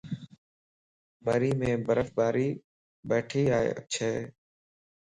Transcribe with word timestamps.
مريءَ 1.25 1.55
مَ 1.61 1.65
برف 1.85 2.09
باري 2.17 2.47
ٻھڻي 3.07 3.41
چھهَ 3.91 4.13